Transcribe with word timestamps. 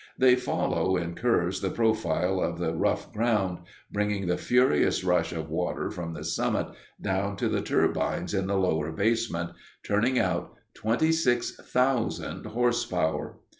They 0.17 0.35
follow 0.35 0.97
in 0.97 1.13
curves 1.13 1.61
the 1.61 1.69
profile 1.69 2.41
of 2.41 2.57
the 2.57 2.73
rough 2.73 3.13
ground, 3.13 3.59
bringing 3.91 4.25
the 4.25 4.35
furious 4.35 5.03
rush 5.03 5.31
of 5.31 5.47
water 5.51 5.91
from 5.91 6.15
the 6.15 6.23
summit 6.23 6.69
down 6.99 7.35
to 7.37 7.47
the 7.47 7.61
turbines 7.61 8.33
in 8.33 8.47
the 8.47 8.57
lower 8.57 8.91
basement, 8.91 9.51
turning 9.83 10.17
out 10.17 10.55
26,000 10.73 12.47
horse 12.47 12.83
power. 12.83 13.37